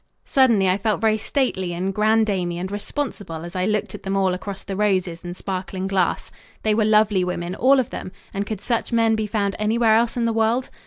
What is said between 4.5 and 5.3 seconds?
the roses